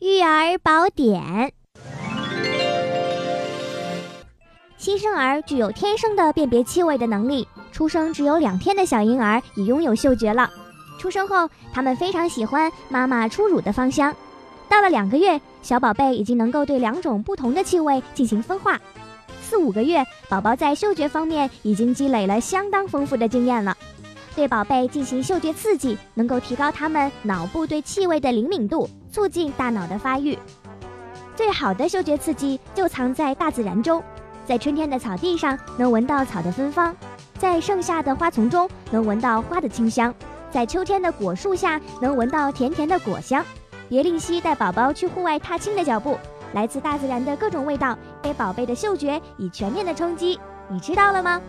[0.00, 1.52] 育儿宝典。
[4.76, 10.50] 新生儿具有天生的辨别气味的能力，出生只有两天的小婴儿已拥有嗅觉了。
[10.98, 14.12] 出生后，他们非常喜欢妈妈初乳的芳香。
[14.68, 18.80] 到了两个月，小宝贝已经能够对两种不同的气味进行分化。
[19.40, 23.76] 四五个月，宝宝在嗅觉方面已经积累了相当丰富的经验了。
[24.36, 30.38] 对宝贝进行嗅觉刺激，能够提高他们脑部对气味的灵敏度，促进大脑的发育。
[31.36, 34.02] 最好的嗅觉刺激就藏在大自然中，
[34.44, 36.94] 在春天的草地上能闻到草的芬芳，
[37.38, 40.14] 在盛夏的花丛中能闻到花的清香，
[40.50, 43.44] 在秋天的果树下能闻到甜甜的果香。
[43.88, 46.18] 别吝惜带宝宝去户外踏青的脚步，
[46.54, 50.40] 来自大自然的各种味道，给宝贝的嗅觉以全面的冲击。
[50.68, 51.40] 你知道了吗？